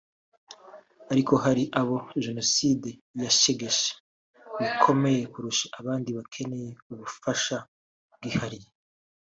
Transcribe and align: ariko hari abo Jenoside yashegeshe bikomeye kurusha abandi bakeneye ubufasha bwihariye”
ariko 1.11 1.33
hari 1.43 1.63
abo 1.81 1.97
Jenoside 2.25 2.89
yashegeshe 3.23 3.89
bikomeye 4.59 5.21
kurusha 5.33 5.65
abandi 5.79 6.09
bakeneye 6.17 6.69
ubufasha 6.91 7.57
bwihariye” 8.15 8.69